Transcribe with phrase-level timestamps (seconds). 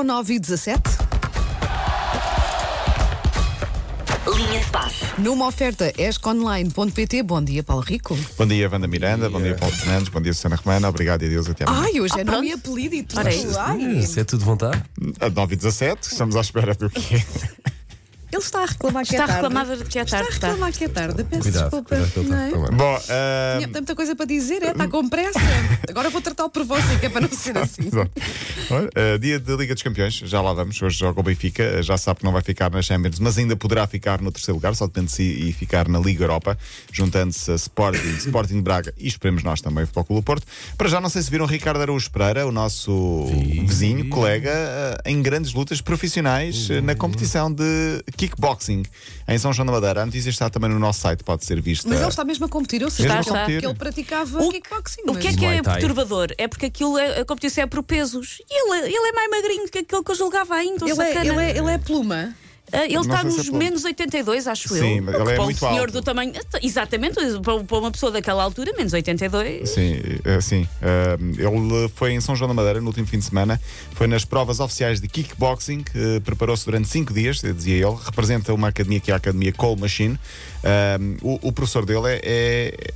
[0.00, 0.80] São 9 e 17.
[4.34, 5.04] Linha de passe.
[5.18, 7.22] Numa oferta esconline.pt.
[7.22, 8.16] Bom dia, Paulo Rico.
[8.38, 11.50] Bom dia, Wanda Miranda, bom dia, Paulo Fernandes, bom dia, Susana Romana, obrigado e adeus
[11.50, 11.82] até amanhã.
[11.84, 12.36] Ai, hoje é pronto.
[12.36, 13.28] nome e apelido e tudo.
[13.28, 13.32] É.
[13.58, 14.82] Ai, Isso é tudo de vontade?
[15.20, 17.22] A 9 e 17, estamos à espera do quê?
[18.32, 19.42] Ele está a reclamar que Está é tarde.
[19.42, 20.34] reclamada de que é Está a tarde.
[20.34, 20.46] Está.
[20.48, 21.24] reclamar que é tarde.
[21.24, 21.96] Peço Cuidado, desculpa.
[21.96, 22.70] cuidado não é?
[22.70, 24.70] Bom, ah, Tinha tanta coisa para dizer, é?
[24.70, 25.38] Está com pressa.
[25.88, 27.90] Agora vou tratá-lo por você, que é para não ser assim.
[28.70, 30.80] Olha, uh, dia de Liga dos Campeões, já lá vamos.
[30.80, 33.56] Hoje joga o Benfica, uh, já sabe que não vai ficar na Champions, mas ainda
[33.56, 36.56] poderá ficar no terceiro lugar, só depende de si e ficar na Liga Europa,
[36.92, 40.46] juntando-se a Sporting, Sporting Braga e esperemos nós também, o Futebol Clube do Porto.
[40.78, 43.26] Para já, não sei se viram Ricardo Araújo Pereira, o nosso
[43.66, 48.82] vizinho, colega, uh, em grandes lutas profissionais uh, na competição de kickboxing
[49.28, 50.02] em São João da Madeira.
[50.02, 51.88] A notícia está também no nosso site, pode ser vista.
[51.88, 53.60] Mas ele está mesmo a competir, ou seja, Mesmo a ele- competir.
[53.60, 55.02] que ele praticava O- kickboxing.
[55.06, 56.28] O que é que é perturbador?
[56.38, 58.42] É porque aquilo é, a competição é por pesos.
[58.50, 60.84] E ele, ele é mais magrinho do que aquele que eu julgava ainda.
[60.88, 62.34] Ele é, ele, é, ele é pluma.
[62.72, 63.58] Ah, ele está é nos plano.
[63.58, 65.02] menos 82, acho Sim, eu.
[65.02, 65.92] mas O que ele é para um muito senhor alto.
[65.92, 66.32] do tamanho.
[66.62, 69.68] Exatamente, para uma pessoa daquela altura, menos 82.
[69.70, 69.96] Sim,
[70.40, 70.68] sim.
[70.82, 73.60] Eh, ele foi em São João da Madeira no último fim de semana.
[73.92, 75.84] Foi nas provas oficiais de kickboxing.
[75.94, 77.96] eh, Preparou-se durante cinco dias, dizia ele.
[78.04, 80.18] Representa uma academia que é a Academia Cole Machine.
[81.22, 82.92] O, o professor dele é.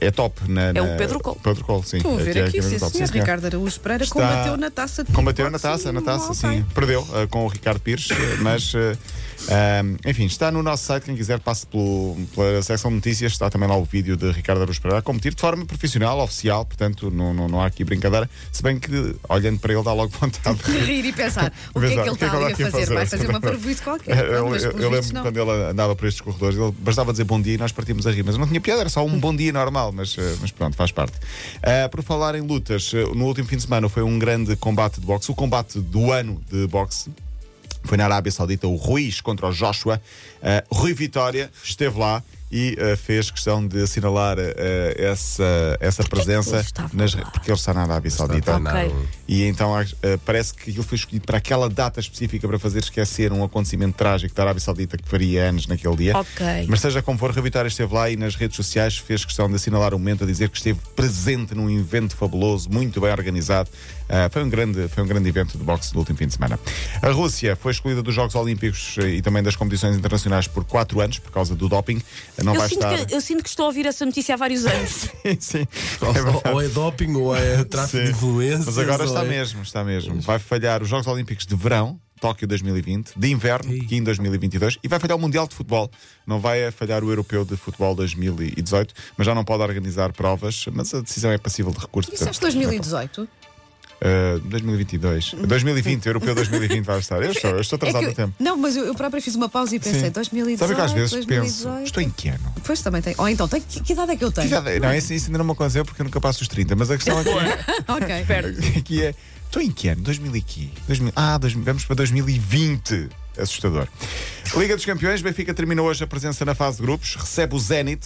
[0.00, 1.38] É é top na, É o na- Pedro Cole.
[1.42, 1.96] Pedro Cole, sim.
[1.98, 3.10] Estou a É ver é aqui, a sim, top, sim, senhor.
[3.20, 6.64] Ricardo Araújo Pereira Está- combateu na taça de Combateu na taça, na taça, sim.
[6.74, 8.96] Perdeu eh, com o Ricardo Pires, eh, mas eh,
[9.48, 11.04] ah, enfim, está no nosso site.
[11.04, 13.32] Quem quiser, passe pelo, pela secção de notícias.
[13.32, 16.64] Está também lá o vídeo de Ricardo Aruz Pereira a competir de forma profissional, oficial,
[16.64, 18.28] portanto, não, não, não há aqui brincadeira.
[18.52, 21.86] Se bem que, olhando para ele, dá logo vontade de rir e pensar, o que
[21.86, 22.94] é que ele está anda ali a aqui fazer?
[22.94, 24.18] Vai fazer uma parvoíce qualquer.
[24.18, 25.22] Eu, eu, eu lembro não.
[25.22, 28.10] quando ele andava por estes corredores, ele bastava dizer bom dia e nós partimos a
[28.10, 30.76] rir, mas não tinha piada, era só um bom dia normal, mas, eh, mas pronto,
[30.76, 31.14] faz parte.
[31.62, 35.00] Ah, por falar em lutas, eh, no último fim de semana foi um grande combate
[35.00, 37.10] de boxe, o combate do ano de boxe.
[37.84, 40.00] Foi na Arábia Saudita o Ruiz contra o Joshua.
[40.42, 44.42] Ah, Rui Vitória esteve lá e ah, fez questão de assinalar ah,
[44.96, 48.38] essa, essa presença ele nas, porque ele está na Arábia Saudita.
[48.38, 48.64] Está Ok.
[48.64, 48.92] nada.
[49.26, 49.84] E então ah,
[50.24, 54.34] parece que ele foi escolhido para aquela data específica para fazer esquecer um acontecimento trágico
[54.34, 56.16] da Arábia Saudita que faria anos naquele dia.
[56.16, 56.66] Ok.
[56.68, 59.56] Mas seja como for, Rui Vitória esteve lá e nas redes sociais fez questão de
[59.56, 63.68] assinalar o momento a dizer que esteve presente num evento fabuloso, muito bem organizado.
[64.30, 66.58] Foi, um grande, foi um grande evento de boxe do último fim de semana.
[67.02, 71.18] A Rússia foi excluída dos Jogos Olímpicos e também das competições internacionais por quatro anos
[71.18, 72.00] por causa do doping.
[72.42, 73.06] Não Eu vai sinto, estar.
[73.06, 74.90] que, eu sinto que estou a ouvir essa notícia há vários anos.
[75.22, 75.66] Sim, sim.
[76.00, 76.48] Ou, É verdade.
[76.54, 78.66] ou é doping ou é tráfico de influências.
[78.66, 80.20] Mas agora está é- mesmo, está mesmo.
[80.20, 83.78] Vai falhar os Jogos Olímpicos de verão, Tóquio 2020, de inverno, Ih.
[83.80, 85.88] Pequim 2022, e vai falhar o Mundial de Futebol.
[86.26, 90.92] Não vai falhar o Europeu de Futebol 2018, mas já não pode organizar provas, mas
[90.94, 92.10] a decisão é passível de recurso.
[92.10, 93.28] Disseste portanto, 2018?
[94.00, 95.34] Uh, 2022.
[95.46, 97.20] 2020, Europeu 2020 vai estar.
[97.20, 98.32] Eu estou, eu estou atrasado É no que- tempo.
[98.38, 100.10] Não, mas eu, eu própria fiz uma pausa e pensei, Sim.
[100.10, 100.58] 2018.
[100.60, 101.68] Sabe que às vezes 2018.
[101.74, 102.54] penso, estou em que ano?
[102.64, 103.14] Pois também tem.
[103.18, 104.46] Ou então, tem, que, que idade é que eu Que tenho?
[104.46, 106.90] idade- Não, isso, isso ainda não me aconteceu porque eu nunca passo os 30, mas
[106.92, 107.28] a questão aqui
[107.88, 108.24] ok.
[108.78, 109.14] aqui é.
[109.46, 110.02] Estou em que ano?
[110.02, 110.68] 2000 e quê?
[110.86, 113.08] 2000 ah, 2000 vamos para 2020.
[113.36, 113.88] Assustador.
[114.56, 118.04] Liga dos Campeões, Benfica terminou hoje a presença na fase de grupos, recebe o Zenit.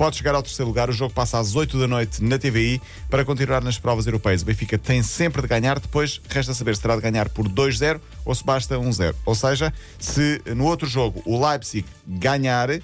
[0.00, 0.88] Pode chegar ao terceiro lugar.
[0.88, 2.80] O jogo passa às 8 da noite na TVI
[3.10, 4.40] para continuar nas provas europeias.
[4.40, 5.78] O Benfica tem sempre de ganhar.
[5.78, 9.14] Depois, resta saber se terá de ganhar por 2-0 ou se basta 1-0.
[9.26, 12.82] Ou seja, se no outro jogo o Leipzig ganhar, eh,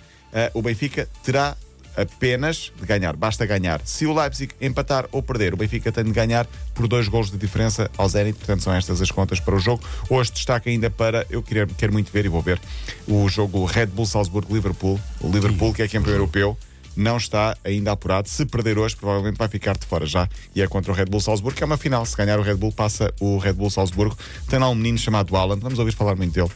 [0.52, 1.56] o Benfica terá
[1.96, 3.80] apenas de ganhar, basta ganhar.
[3.86, 7.38] Se o Leipzig empatar ou perder, o Benfica tem de ganhar por dois golos de
[7.38, 9.82] diferença ao Zenit, portanto são estas as contas para o jogo.
[10.10, 12.60] Hoje destaca ainda para, eu quero, quero muito ver e vou ver,
[13.08, 15.00] o jogo Red Bull Salzburgo-Liverpool.
[15.22, 16.58] O Liverpool, que é campeão europeu,
[16.96, 18.28] não está ainda apurado.
[18.28, 20.28] Se perder hoje, provavelmente vai ficar de fora já.
[20.54, 22.04] E é contra o Red Bull Salzburgo, que é uma final.
[22.06, 24.16] Se ganhar o Red Bull, passa o Red Bull Salzburgo.
[24.48, 26.50] Tem lá um menino chamado Alan, vamos ouvir falar muito dele.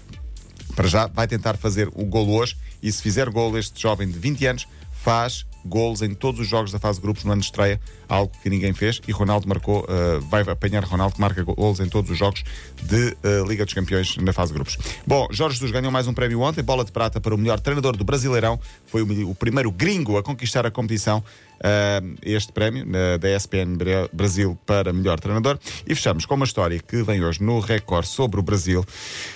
[0.74, 4.18] Para já, vai tentar fazer o golo hoje e se fizer golo este jovem de
[4.18, 7.47] 20 anos, faz golos em todos os jogos da fase de grupos no ano de
[7.47, 11.81] estreia, algo que ninguém fez e Ronaldo marcou, uh, vai apanhar Ronaldo que marca golos
[11.81, 12.43] em todos os jogos
[12.82, 14.78] de uh, Liga dos Campeões na fase de grupos.
[15.07, 17.97] Bom, Jorge Jesus ganhou mais um prémio ontem, bola de prata para o melhor treinador
[17.97, 22.86] do Brasileirão, foi o, o primeiro gringo a conquistar a competição, uh, este prémio
[23.18, 25.59] da ESPN Bra- Brasil para melhor treinador.
[25.86, 28.84] E fechamos com uma história que vem hoje no Record sobre o Brasil.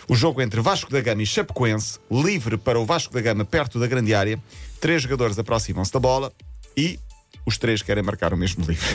[0.08, 3.78] O jogo entre Vasco da Gama e Chapecoense, livre para o Vasco da Gama perto
[3.78, 4.38] da grande área.
[4.80, 6.13] Três jogadores aproximam-se da bola
[6.76, 6.98] e
[7.46, 8.86] os três querem marcar o mesmo livre.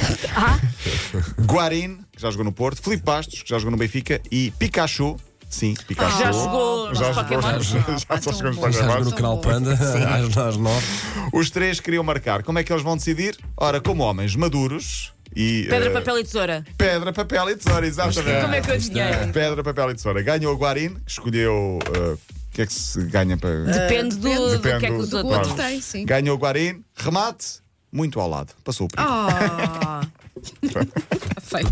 [1.46, 5.18] Guarin, que já jogou no Porto, Filipe Bastos, que já jogou no Benfica, e Pikachu.
[5.50, 6.20] Sim, Pikachu.
[6.20, 7.42] Já jogou nos Já Pokémon.
[7.42, 8.56] jogou, já, já, Ah, só jogou nos.
[8.58, 8.72] Pokémon.
[8.72, 9.38] Já jogou no Tão canal.
[9.40, 10.86] Panda às, às nove.
[11.34, 12.44] Os três queriam marcar.
[12.44, 13.36] Como é que eles vão decidir?
[13.58, 16.66] Ora, como homens maduros, E, Pedra, eh, papel e tesoura.
[16.78, 18.42] Pedra, papel e tesoura, exatamente.
[18.42, 19.28] Como é que eu adivinhei?
[19.34, 20.22] Pedra, papel e tesoura.
[20.22, 21.80] Ganhou o Guarin, que escolheu.
[21.96, 22.18] eh,
[22.50, 23.64] O que é que se ganha para.
[23.64, 25.48] Depende do, do Depende que é que do- os do outros.
[25.50, 26.06] outro tem, sim.
[26.06, 27.62] Ganhou o Guarin, remate,
[27.92, 28.54] muito ao lado.
[28.64, 29.10] Passou o perigo.
[29.10, 30.02] Ah,
[31.42, 31.72] feito.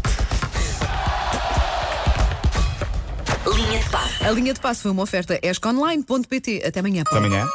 [3.56, 4.24] Linha de passe.
[4.24, 6.64] A linha de passo foi uma oferta esconline.pt.
[6.66, 7.04] Até amanhã.
[7.08, 7.48] Até amanhã.